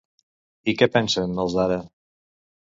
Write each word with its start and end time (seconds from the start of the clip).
I 0.73 0.73
què 0.79 0.87
pensen 0.95 1.37
els 1.45 1.59
d'ara? 1.59 1.79